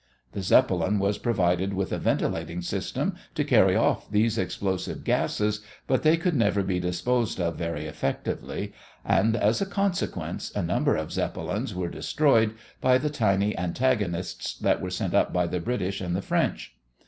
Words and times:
The 0.31 0.41
Zeppelin 0.41 0.97
was 0.97 1.19
provided 1.19 1.75
with 1.75 1.91
a 1.91 1.99
ventilating 1.99 2.63
system 2.63 3.13
to 3.35 3.43
carry 3.43 3.75
off 3.75 4.09
these 4.09 4.35
explosive 4.35 5.03
gases, 5.03 5.59
but 5.85 6.01
they 6.01 6.17
could 6.17 6.33
never 6.35 6.63
be 6.63 6.79
disposed 6.79 7.39
of 7.39 7.55
very 7.55 7.85
effectively, 7.85 8.73
and, 9.05 9.35
as 9.35 9.61
a 9.61 9.65
consequence, 9.67 10.51
a 10.55 10.63
number 10.63 10.95
of 10.95 11.11
Zeppelins 11.13 11.75
were 11.75 11.87
destroyed 11.87 12.55
by 12.81 12.97
the 12.97 13.11
tiny 13.11 13.55
antagonists 13.55 14.57
that 14.57 14.81
were 14.81 14.89
sent 14.89 15.13
up 15.13 15.31
by 15.31 15.45
the 15.45 15.59
British 15.59 16.01
and 16.01 16.15
the 16.15 16.23
French. 16.23 16.75